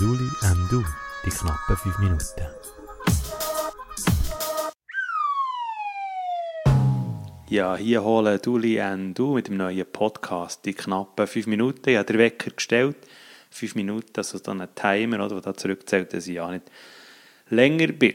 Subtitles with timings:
[0.00, 0.82] Duli and Du,
[1.26, 2.46] die knappen 5 Minuten.
[7.50, 11.90] Ja, hier holen Duli and Du mit dem neuen Podcast, die knappen 5 Minuten.
[11.90, 12.96] Ich habe den Wecker gestellt,
[13.50, 16.70] 5 Minuten, also dann ein Timer, oder, der da zurückzählt, dass ich ja nicht
[17.50, 18.14] länger bin.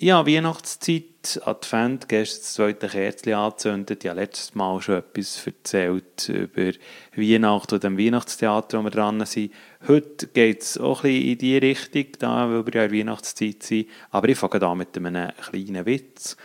[0.00, 4.04] Ja, Weihnachtszeit, Advent, gestern das zweite Kerzchen angezündet.
[4.04, 6.70] Ich habe letztes Mal schon etwas erzählt über
[7.16, 9.52] Weihnachten und dem Weihnachtstheater, wo wir dran sind.
[9.88, 13.60] Heute geht es auch ein bisschen in diese Richtung, da, weil wir ja in Weihnachtszeit
[13.64, 13.88] sind.
[14.12, 16.36] Aber ich fange an mit einem kleinen Witz.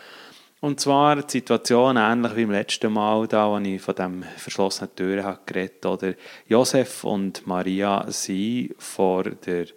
[0.60, 4.96] Und zwar die Situation ähnlich wie im letzten Mal, da, als ich von dem verschlossenen
[4.96, 6.16] Türen geredet habe.
[6.48, 9.68] Josef und Maria sind vor der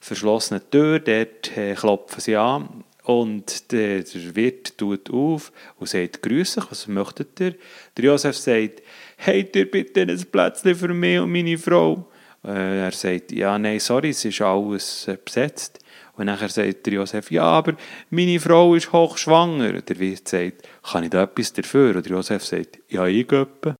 [0.00, 6.58] verschlossenen Tür, dort äh, klopfen sie an und der, Wirt tut auf und sagt, grüß
[6.58, 7.54] euch, was möchtet ihr?
[7.96, 8.82] Der Josef sagt,
[9.18, 12.08] habt ihr bitte ein Plätzchen für mich und meine Frau?
[12.44, 15.80] Äh, er sagt, ja, nein, sorry, es ist alles äh, besetzt.
[16.14, 17.74] Und nachher sagt der Josef, ja, aber
[18.10, 19.80] meine Frau ist hochschwanger.
[19.80, 21.96] Der Wirt sagt, kann ich da etwas dafür?
[21.96, 23.74] Und der Josef sagt, ja, ich etwa.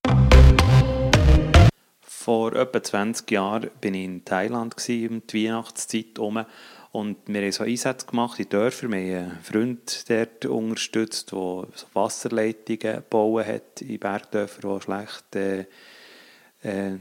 [2.00, 6.44] Vor etwa 20 Jahren war ich in Thailand, um die Weihnachtszeit herum.
[6.92, 8.92] Und wir haben so Einsätze gemacht in Dörfern.
[8.92, 15.36] Wir haben einen Freund dort unterstützt, der so Wasserleitungen gebaut hat in Bergdörfern, die schlecht,
[15.36, 16.96] äh,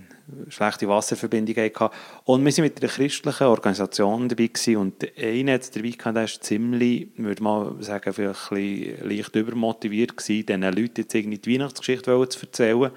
[0.48, 1.94] schlechte Wasserverbindungen hatten.
[2.24, 4.78] Und wir waren mit einer christlichen Organisation dabei gewesen.
[4.78, 10.16] und einer hat dabei gehabt, der ist ziemlich, würde mal sagen, vielleicht ein leicht übermotiviert
[10.16, 12.92] gewesen, diesen Leuten jetzt irgendwie die Weihnachtsgeschichte zu erzählen.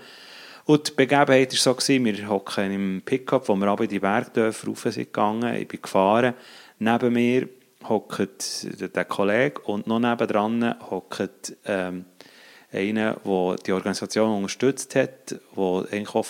[0.67, 4.69] Und die Begebenheit war so, gewesen, wir hocken im Pickup, wo wir in die Bergdörfer
[4.69, 6.35] rauf sind gegangen, ich bin gefahren,
[6.85, 7.49] Neben mir
[7.89, 12.05] hockt der Kollege und noch nebendran hockt ähm,
[12.71, 15.87] einer, der die Organisation unterstützt hat, der von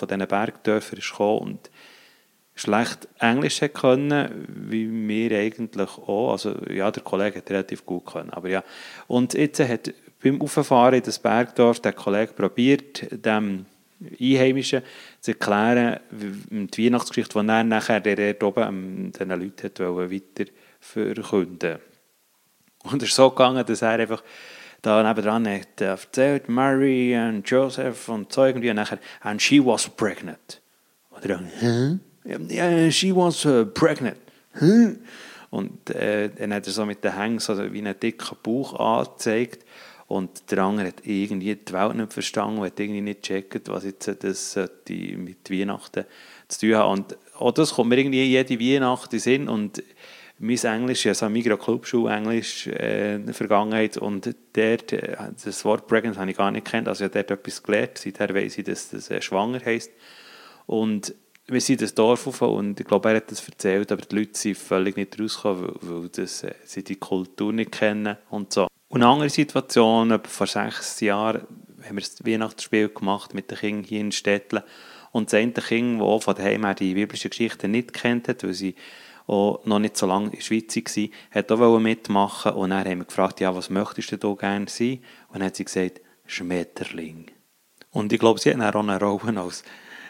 [0.08, 1.70] diesen Bergdörfern ist und
[2.54, 6.30] schlecht Englisch können, wie wir eigentlich auch.
[6.30, 8.62] Also ja, der Kollege hat relativ gut können, aber ja.
[9.08, 13.66] Und jetzt hat beim Auffahren in das Bergdorf der Kollege probiert, dem
[14.20, 14.82] Einheimischen
[15.20, 20.50] zu erklären, die Weihnachtsgeschichte, die er nachher der oben den Leuten weiter
[20.80, 21.78] verkünden
[22.84, 24.22] Und es ist so gegangen, dass er einfach
[24.82, 29.88] da nebendran hat erzählt, Mary und Joseph und so irgendwie, und nachher, and she was
[29.88, 30.60] pregnant.
[31.10, 31.98] Und dann, hä?
[32.26, 34.18] Yeah, she was uh, pregnant.
[34.60, 34.96] Huh?
[35.50, 39.63] Und äh, dann hat er so mit den Hängen so wie einen dicken Bauch angezeigt.
[40.14, 43.84] Und der andere hat irgendwie die Welt nicht verstanden und hat irgendwie nicht gecheckt, was
[43.84, 44.56] jetzt das
[44.88, 46.04] mit Weihnachten
[46.46, 46.86] zu tun hat.
[46.86, 49.48] Und auch das kommt mir irgendwie jede Weihnacht in Sinn.
[49.48, 49.82] Und
[50.38, 55.88] mein Englisch, also Migros Clubschule Englisch äh, in der Vergangenheit und dort, äh, das Wort
[55.88, 58.64] Pregnant habe ich gar nicht kennt, also ich habe dort etwas gelernt, seither weiss ich,
[58.64, 59.90] dass das äh, schwanger heisst.
[60.66, 61.12] Und
[61.46, 64.38] wir sind das Dorf auf und ich glaube, er hat das erzählt, aber die Leute
[64.38, 68.68] sind völlig nicht rausgekommen, weil, das, sie die Kultur nicht kennen und so.
[68.94, 71.48] Und eine andere Situation, vor sechs Jahren
[71.84, 74.60] haben wir das Weihnachtsspiel gemacht mit den Kindern hier in Städten.
[75.10, 78.54] Und das eine Kind, das von daheim her die biblische Geschichte nicht kennt hat, weil
[78.54, 78.76] sie
[79.26, 82.98] auch noch nicht so lange in der Schweiz war, hat auch mitmachen und dann haben
[82.98, 85.00] wir gefragt, ja, was möchtest du da gerne sein?
[85.26, 87.32] Und dann hat sie gesagt, Schmetterling.
[87.90, 89.64] Und ich glaube, sie hat dann auch eine Rolle als,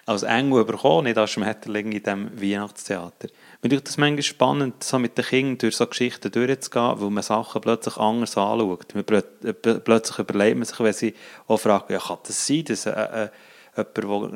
[0.07, 3.29] als Engel bekommen, nicht als Schmetterling in diesem Weihnachtstheater.
[3.63, 7.23] Mir finde das manchmal spannend, so mit den Kindern durch so Geschichten durchzugehen, weil man
[7.23, 8.95] Sachen plötzlich anders anschaut.
[8.95, 11.15] Man plötzlich überlegt man sich, wenn sie
[11.47, 13.29] auch fragen, ja, kann das sein, dass äh,
[13.77, 14.33] äh, jemand,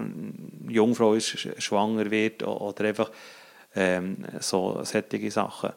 [0.66, 3.10] der Jungfrau ist, schwanger wird oder einfach
[3.74, 5.72] ähm, so solche Sachen.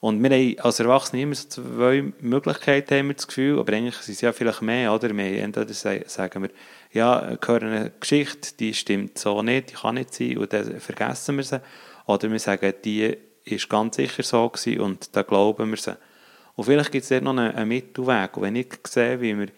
[0.00, 3.96] Und wir haben als Erwachsene immer so zwei Möglichkeiten, haben wir das Gefühl, aber eigentlich
[3.96, 5.14] sind es ja vielleicht mehr, oder?
[5.14, 6.50] Wir entweder sagen wir,
[6.92, 11.36] ja, hören eine Geschichte, die stimmt so nicht, die kann nicht sein, und dann vergessen
[11.36, 11.60] wir sie.
[12.06, 15.96] Oder wir sagen, die ist ganz sicher so gewesen und da glauben wir sie.
[16.56, 18.36] Und vielleicht gibt es dort noch einen, einen Mittelweg.
[18.36, 19.48] Und wenn ich sehe, wie wir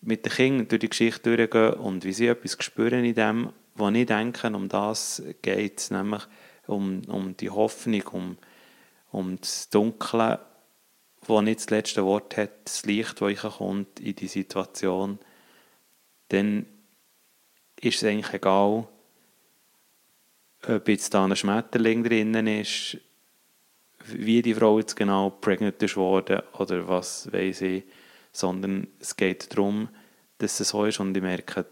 [0.00, 3.94] mit den Kindern durch die Geschichte durchgehen und wie sie etwas spüren in dem, was
[3.94, 6.22] ich denke, um das geht es, nämlich
[6.66, 8.38] um, um die Hoffnung, um,
[9.12, 10.40] um das Dunkle,
[11.26, 15.18] wo nicht das letzte Wort hat, das Licht, das kommt in die Situation,
[16.28, 16.66] dann
[17.80, 18.88] ist es eigentlich egal,
[20.66, 22.98] ob jetzt da ein Schmetterling drinnen ist,
[24.06, 27.84] wie die Frau jetzt genau pregnant ist worden oder was weiß ich,
[28.32, 29.88] sondern es geht darum,
[30.38, 31.66] dass es so ist und ich merke,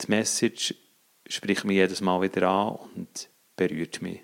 [0.00, 0.74] die Message
[1.28, 4.22] spricht mich jedes Mal wieder an und berührt mich.